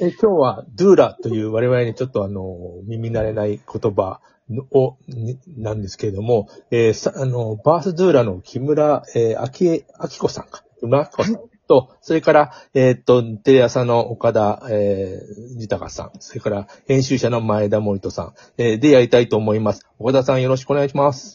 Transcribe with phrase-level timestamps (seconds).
[0.00, 4.20] え今日はドゥーラという我々にちょっとあの、耳慣れない言葉
[4.70, 10.62] を、になんですけれども、えーさあの、バースドゥーラの木村、えー、あきえ、あきこさんか。
[10.78, 19.84] 木村あきこさんと、それから、えーっと、テレ朝の岡田、えー、豊さん、それから編集者の前田森人さん、えーでやりたいと思います。
[19.98, 21.34] 岡田さんよろしくお願いします。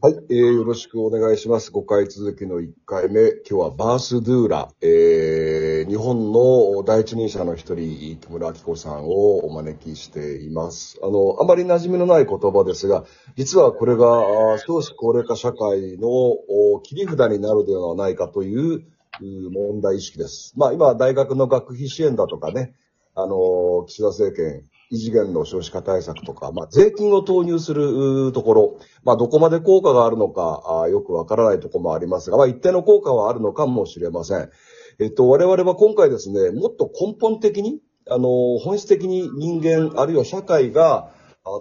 [0.00, 1.72] はい、えー、よろしくお願いします。
[1.72, 3.30] 5回続きの1回目。
[3.30, 11.00] 今日はバースドゥーラ、えー、日本の第一人者の一人、木村明子さんをお招きしています。
[11.02, 16.36] あの、あまり馴染みのない言葉ですが、実はこれが、少子高齢化社会の
[16.84, 18.84] 切り札になるではないかという
[19.20, 20.54] 問題意識です。
[20.56, 22.76] まあ今、大学の学費支援だとかね、
[23.16, 34.50] あの、岸田政権、異次元の少子化対策とか、まあ、税金を投入するところ、まあ、どこまで効果があるのか、あよくわからないところもありますが、まあ、一定の効果はあるのかもしれません。
[34.98, 37.80] えっと、我々は今回ですね、もっと根本的に、
[38.10, 41.12] あの、本質的に人間、あるいは社会が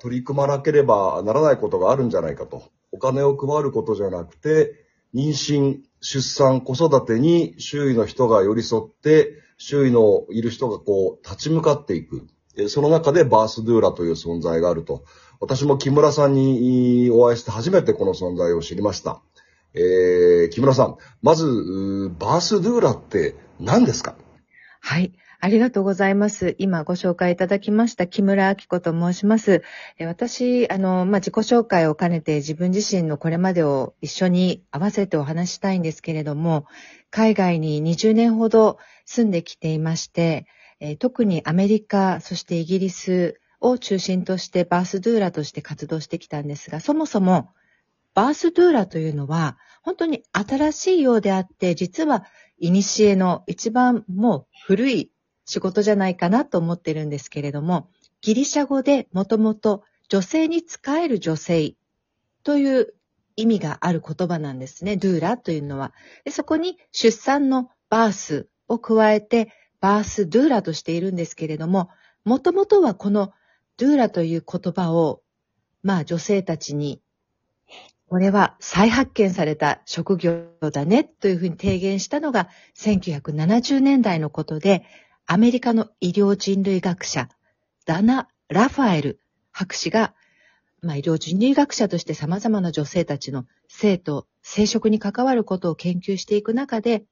[0.00, 2.62] 取り組まなければならないことがあるんじゃないかと。
[2.92, 12.26] お金を配ることじゃなくて、妊娠、出産、子育てに周囲の人が寄り添って、周囲のいる人がこう、立ち向かっていく。
[12.68, 15.04] その中でバースドゥーラという存在があると。
[15.40, 19.20] 私も木村さんにお会いして初めてこの存在を知りました。
[19.74, 21.44] えー、木村さん、まず、
[22.18, 24.14] バースドゥーラって何ですか？
[24.80, 25.12] はい。
[25.40, 26.54] ありがとうございます。
[26.58, 29.62] 今ご紹介いただきました木村明子と申します。
[30.00, 36.64] 私、あの、まあ、自己紹介を兼ねて自分自身のこれまでを一緒に合わせてお話したいんですけれども、
[37.10, 40.46] 海外に20年ほど住んできていまして、
[40.86, 47.50] え特にアメリカ、そしてイギリスを中心としてバースドゥーラとして活動してきたんですが、そもそも
[48.12, 52.24] バースドゥーラというのは本当に新しいようであって、実は
[52.58, 55.10] 古の一番もう古い
[55.46, 57.88] 仕事じゃないかなと思ってるんですけれども、
[58.20, 61.74] ギリシャ語でもともと女性に仕える女性
[62.42, 62.94] という
[63.36, 64.96] 意味がある言葉なんですね。
[64.96, 65.92] ドゥーラというのは。
[66.24, 69.50] でそこに出産のバースを加えて、
[69.80, 71.90] バースドゥーラとしているんですけれども、
[72.24, 73.32] もともとはこの
[73.76, 75.22] ドゥーラという言葉を、
[75.82, 77.00] まあ女性たちに、
[78.08, 84.84] これは再発見された職業だねというふうに提言したのが1970年代のことで、
[85.26, 87.28] アメリカの医療人類学者、
[87.86, 89.20] ダナ・ラファエル
[89.52, 90.14] 博士が、
[90.82, 97.04] まあ、医療人類学者として様々な女性たちの性と生殖に関わることを研究していく中で、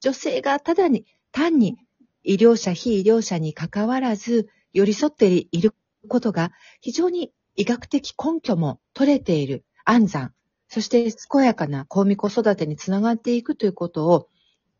[0.00, 1.78] 女性がただに、単に
[2.28, 5.74] 医療者、非医療者に関わらず寄り添っている
[6.08, 6.52] ことが
[6.82, 10.34] 非常に医学的根拠も取れている安産、
[10.68, 14.28] そして健やかな公民子育てにつながっていくということを、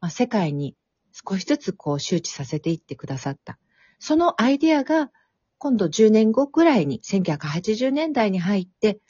[0.00, 0.76] まあ、世界に
[1.10, 3.58] 少しずつこう周知させていってくださった。
[3.98, 5.10] そのアイデアが
[5.58, 9.00] 今度10年後ぐらいに1980年代に入って、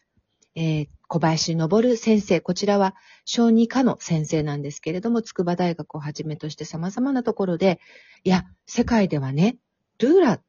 [0.55, 2.95] えー小林昇先生、こちらは
[3.27, 7.81] 小児科の先生なんですけれども、筑波大学をはじめとして様々なところで、
[8.25, 9.59] いや、世界ではね、
[9.99, 10.43] ルーラっ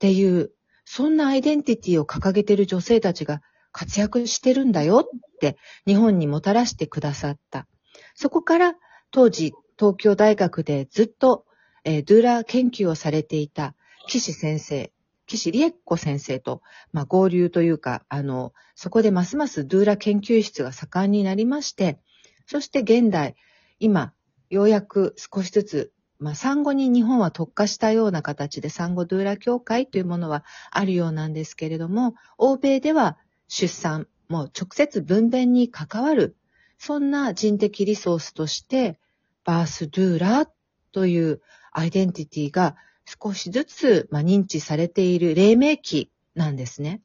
[0.00, 0.50] ていう、
[0.84, 3.40] そんなアイデンティティを掲げてる女性たちが
[3.72, 5.56] 活躍してるんだよって
[5.86, 7.66] 日本にもたらしてくださった。
[8.14, 8.74] そこから
[9.12, 11.46] 当時東京大学でずっと、
[11.84, 13.74] えードゥーラ研究をされていた
[14.08, 14.92] 岸先生、
[15.32, 16.62] 岸理恵子先生と、
[16.92, 21.98] まあ、合流というか、あの、そこでますますドゥーラ研究室が盛んになりまして、
[22.46, 23.34] そして現代、
[23.78, 24.12] 今、
[24.50, 33.16] ようやく少しずつ、まあ、産後に日本は特化したような形で産後ドゥーラ協会というものはあるようなんですけれども、欧米では
[33.48, 36.36] 出産、もう直接分娩に関わる、
[36.78, 38.98] そんな人的リソースとして、
[39.44, 40.48] バースドゥーラ
[40.92, 41.40] という
[41.72, 47.02] アイデンティティが少しずつ、まあ、認知されている黎明期なんですね。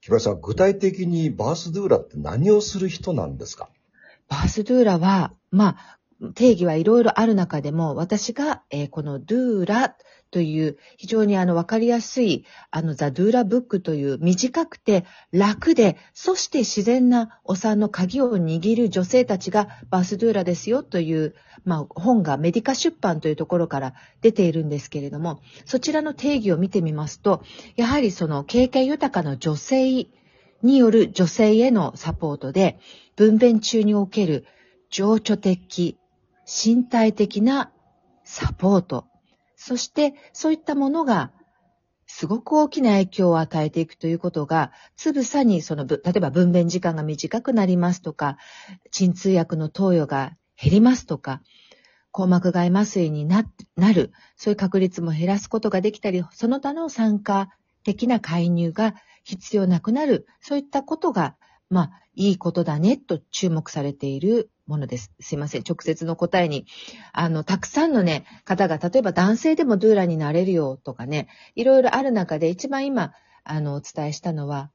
[0.00, 3.68] 木村さん、具体的にバースドゥーラって何をする人なんですか？
[4.28, 5.98] バースドゥーラは、まあ、
[6.34, 9.96] 定義はいろいろある中でも、私が、えーこのドゥーラ
[10.34, 27.44] という非常にあの分かりやすい、あのザ・ドゥーラブックという短くて楽で、そして自然なお産の鍵を握る女性たちがバースドゥーラですよという、まあ本がメディカ出版というところから出ているんですけれども、そちらの定義を見てみますと、
[27.76, 30.08] やはりその経験豊かな女性
[30.64, 32.80] による女性へのサポートで、
[33.14, 34.46] 分娩中における
[34.90, 35.96] 情緒的、
[36.44, 37.70] 身体的な
[38.24, 39.06] サポート、
[39.66, 41.32] そしてそういったものが
[42.06, 48.36] すごく大きな影響を与えていくということが、つぶさにその、例えば分娩時間が短くなりますとか、
[48.90, 51.40] 鎮痛薬の投与が減りますとか、
[52.12, 57.48] 硬膜外麻酔にな、なる、そういう確率も減らすことができたり、その他の酸化
[57.84, 61.36] 的な介入が必要なくなる、そういったことが、
[61.70, 65.12] まあ、いいことだね、と注目されているものです。
[65.20, 65.62] すいません。
[65.68, 66.66] 直接の答えに。
[67.12, 73.12] あの、たくさんのね、方が、例えば男性でもドゥーラになれるよとかね、いろいろある中で一番今、
[73.44, 74.70] あの、お伝えしたのは、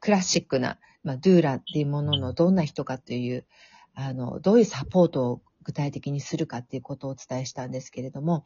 [0.00, 3.46] クラシックな、まあ、ドゥーラっていうもののどんな人かという、
[3.94, 8.44] あの、どういうサポートを具体的にするかっていうことをお伝えしたんですけれども、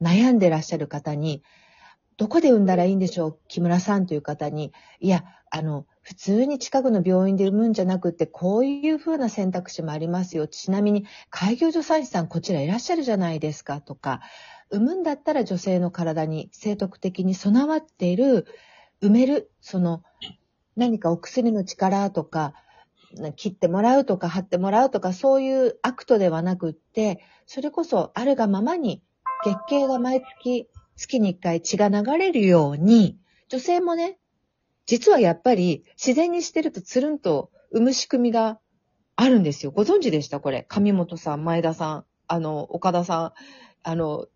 [0.00, 1.42] 悩んでらっしゃる方に、
[2.18, 3.38] どこで産んだらいいんでしょう？
[3.48, 10.48] 木村さんという方に、いや、あの、普通に近くの病院で産むんじゃなくって、こういうふうな選択肢もありますよ。
[10.48, 13.80] ちなみに、開業助産師さんこちらいらっしゃるじゃないですか。
[13.80, 14.20] とか、
[14.70, 18.46] 産むんだったら女性の体に生徳的に備わっている、
[19.00, 20.02] 産める、その、
[20.74, 22.52] 何かお薬の力とか、
[23.36, 29.02] 切ってもらうとか貼ってもらうとか、そういうアクトではなくって、それこそあるがままに
[29.44, 30.68] 月経が毎月
[30.98, 33.16] 月に一回血が流れるように、
[33.48, 34.18] 女性もね、
[34.84, 38.58] 実はやっぱり自然にしてるとつるんと産む仕組みが
[39.16, 39.70] あるんですよ。
[39.72, 40.40] ご存知でした？
[40.40, 40.64] これ。
[40.68, 43.32] 上本さん、前田さん、あの、岡田さん、
[43.82, 44.26] あの、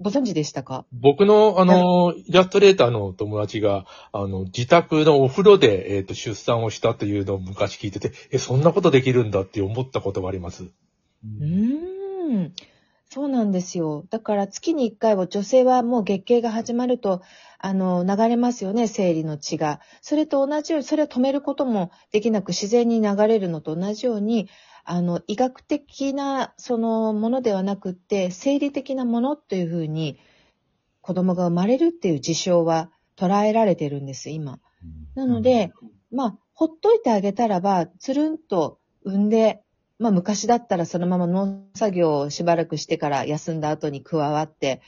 [0.00, 0.86] ご存知でしたか？
[0.92, 10.64] 僕の、あの、イラストレーターの友達が、あの、自宅のお風呂で、えっ、ー、と、出産をしたというのを昔聞いてて、え、そんなことできるんだって思ったことがあります。
[10.64, 12.52] うーん。
[13.12, 14.04] そうなんですよ。
[14.08, 17.22] だから月に1回は女性はもう月経が始まると、
[17.58, 19.80] あの、流れますよね、生理の血が。
[20.00, 24.48] それと同じように、それを止めることもできなく自然に流れるのと同じように、
[24.84, 30.20] あの、医学的なそのものではなくって、生理的なものというふうに
[31.00, 34.60] 子供が生まれるっていう事象は捉えられてるんです、今。
[35.16, 35.72] なので、
[36.12, 39.64] まあ、ほっといてあげたらば、つるんと産んで、
[40.00, 44.80] まあ昔だったらそのまま農作業をしばらくしてから休んだ後に加わって、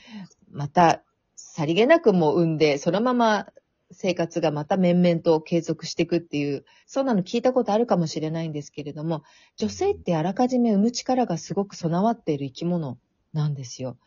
[0.51, 1.03] また
[1.35, 3.47] さりげなくも産んで、そのまま
[3.91, 9.21] 生活がまた面々と継続していくっていう、そんなの聞いたことあるかもしれないんですけれども、
[9.55, 12.97] 女性ってあらかじめ産む力がすごく備わっている生き物
[13.33, 13.97] なんですよ。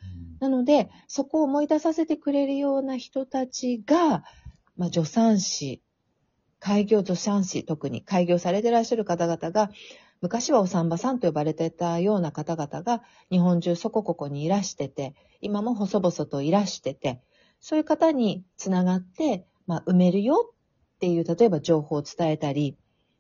[0.41, 4.25] なので、そこを思い出させてくれるような人たちが、
[4.77, 5.83] まあ、助産師、
[6.59, 9.71] 開業助産師、特に開業されていらっしゃる方々が、
[10.23, 17.21] 昔はお産婆さんと呼ばれてたような方々が日本中そこここにいらしてて、今も細々といらしてて、
[17.61, 20.53] そういう方につながって、まあ、埋めるよ
[20.95, 22.77] っていう、例えば情報を伝えたり、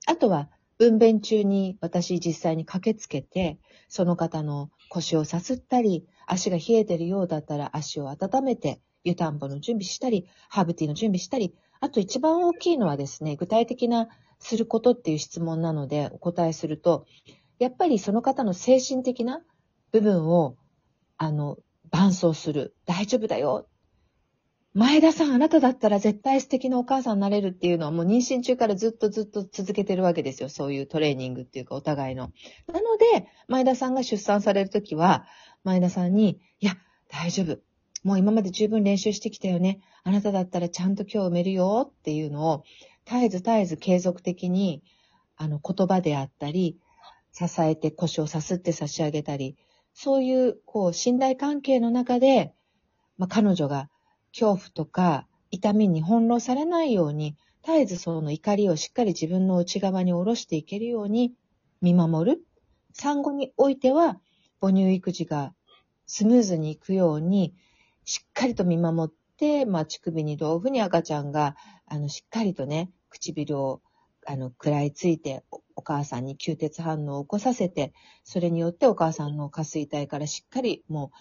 [0.06, 0.48] あとは、
[0.78, 3.58] 分娩中に私実際に駆けつけて、
[3.88, 14.08] その方の腰をさすったり、足が冷えてるようだったら足を温めて、湯たんぽの準備したり、ハーブティーの準備したり、あと一番大きいのはですね、具体的な
[14.38, 17.06] することっていう質問なのでお答えすると、
[17.59, 19.43] やっぱりその方の精神的な
[19.93, 20.56] 部分を、
[21.17, 21.56] あの、
[21.91, 22.75] 伴走する。
[22.85, 23.69] 大丈夫だよ。
[24.75, 30.50] 前田さん、あなただったら絶対素敵なお母さんになれるっていうのはもう妊娠中からずっとずっと続けてるわけですよ。
[30.50, 32.31] そういうトレーニングっていうかお互いの。
[32.71, 35.25] なので、前田さんが出産されるときは、
[35.65, 36.77] 前田さんに、いや、
[37.09, 37.59] 大丈夫。
[38.05, 39.81] もう今まで十分練習してきたよね。
[40.05, 42.65] あなただったらちゃんと今日埋めるよっていうのを、
[43.06, 44.82] 絶えず絶えず継続的に、
[45.37, 46.79] あの、言葉であったり、
[47.32, 49.56] 支えて腰をさすって差し上げたり、
[49.94, 52.53] そういう、こう、信頼関係の中で、
[53.17, 53.88] まあ、彼女が
[54.32, 61.33] 恐怖とか痛みに翻弄されないように、絶えずその怒りをしっかり自分の内側に下ろしていけるように
[61.80, 62.47] 見守る。
[62.92, 64.21] 産後においては、
[64.61, 65.54] 母乳育児が
[66.07, 67.54] スムーズにいくように、
[68.04, 73.82] しっかりと見守って、まあ、乳首にどういうふうに赤ちゃんが、あの、しっかりとね、唇を、
[74.26, 77.92] あの、食らいついてお、母さんに吸鉄反応を起こさせて、
[78.25, 81.12] それによってお母さんの下水体からしっかりも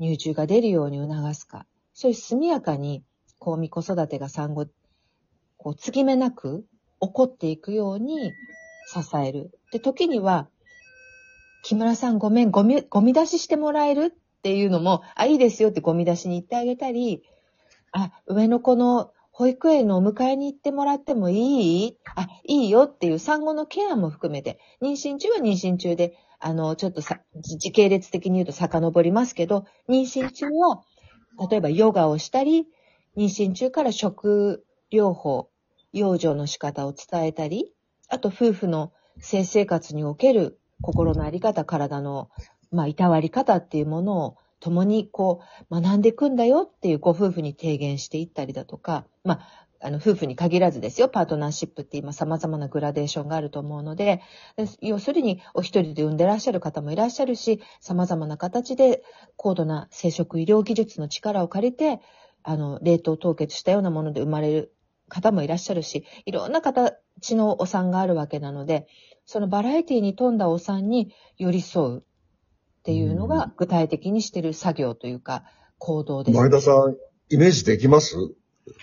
[0.00, 1.66] う乳汁が出るように促すか。
[1.92, 3.04] そういう速やかに、
[3.38, 4.66] こう、子育てが産後、
[5.56, 6.66] こう、継ぎ目なく
[7.00, 8.32] 起こっていくように
[8.92, 9.50] 支える。
[9.72, 10.48] で、時には、
[11.62, 14.14] 木村さんごめん、ゴミ、ゴミ出ししてもらえる？
[14.14, 17.22] っていうのも、あ、いいですよってゴミ出しに行ってあげたり、
[17.92, 21.96] あ、上の子の保育園のお迎えに行ってもらってもいい？
[22.16, 30.82] あ、いいよっていう産後のケアも含めて、妊娠中は妊娠中で、あの、ちょっとさ、時系列的に言うと遡りますけど、妊娠中は、
[31.48, 32.66] 例えばヨガをしたり、
[33.16, 35.50] 妊娠中から食療法、
[35.92, 37.72] 養生の仕方を伝えたり、
[38.08, 42.28] あと夫婦の性生活における心のあり方、体の、
[42.72, 54.22] まあ、いたわり方っていうものを共にこう学んでいくんだよっていうご夫婦に提言していったりだとか、まあ、あの、夫婦に限らずですよ、パートナーシップって今様々なグラデーションがあると思うので、
[54.80, 59.02] 要するにお一人で産んでらっしゃる方もいらっしゃるし、様々な形で
[59.36, 62.00] 高度な生殖医療技術の力を借りて、
[62.42, 64.74] あの、冷凍凍結したようなもので生まれる
[65.08, 68.88] 方もいらっしゃるし、いろんな形のお産があるわけなので、
[69.26, 72.04] そのバラエティに富んだお産に寄り添う。
[72.78, 75.44] っていうのが具体的にしてる作業というか、
[75.78, 76.38] 行動です。
[76.38, 76.96] 前田さん、
[77.28, 78.16] イメージできます？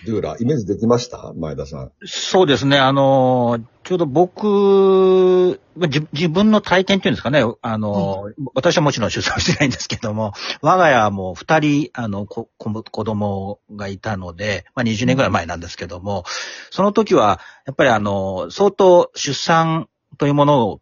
[0.08, 1.34] ドゥーラ、イメージできました？
[1.36, 1.92] 前田さん。
[2.06, 2.78] そうですね。
[2.80, 7.44] あの、ちょうど僕、自自分の体験っていうんですかね。
[7.62, 16.24] あの、私はもちろん出産してないんですけども、我が家も二人、あの、子子供がいたので、まあ20年ぐらい前なんですけども、
[16.72, 19.88] その時は、やっぱりあの、相当出産
[20.18, 20.82] というものを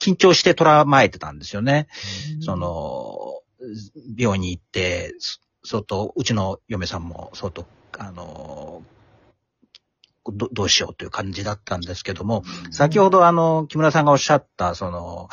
[0.00, 1.88] 緊張して捉まえてたんですよね。
[2.40, 3.42] その、
[4.16, 5.14] 病院に行って、
[5.64, 7.66] 相当、うちの嫁さんも相当
[7.98, 8.82] あの、
[10.26, 15.28] どどうしようという感じだったんですけども、先ほどあの、木村さんがおっしゃった、その、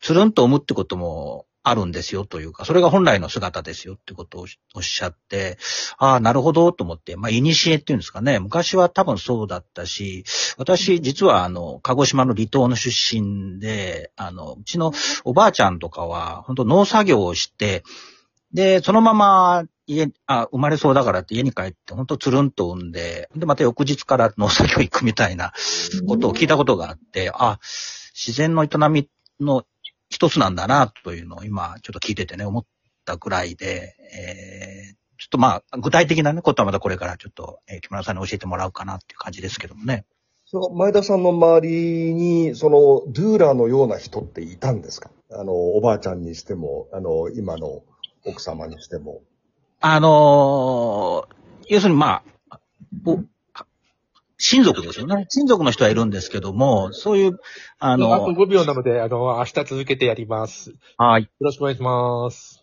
[0.00, 5.58] つるんと産むってこともあるんですよというか、それが本来の姿ですよってことをおっしゃって、
[5.98, 10.24] ああ、なるほどと思って、まあ、イニシエっていうんですかね、昔は多分そうだったし、
[10.56, 14.92] 私実はあの、鹿児島の離島の出身で、あの、うちの
[15.24, 17.82] おばあちゃんとかは、本当農作業をして、
[18.52, 25.52] で、そのまま家、あ、生まれそうだからって家に帰って、ほんとつるんと産んで、で、また翌日から農作業行くみたいな
[26.08, 27.58] ことを聞いたことがあって、あ、
[28.14, 29.08] 自然の営み
[29.40, 29.64] の
[30.10, 32.64] 一つなんだな、というのを今、ちょっと聞いててね、思っ
[33.06, 40.04] たくらいで、えー、ちょっとまあ、具体的なね、ことはまたこれからちょっと、えー、木村さんに教えてもらうかなっていう感じですけどもね。
[40.46, 45.10] その前田さんの周りに、その、ドゥーラーのような人っていたんですか？
[45.30, 47.84] あの、おばあちゃんにしても、あの、今の
[48.26, 49.20] 奥様にしても。
[49.78, 52.60] あのー、要するにまあ、
[54.42, 55.26] 親族ですよね。
[55.28, 57.38] 親族の人はいるんですけども、そういう、
[57.78, 60.74] あの、あと5秒なので、あの、明日続けてやります。
[60.96, 61.24] はい。
[61.24, 62.59] よろしくお願いします。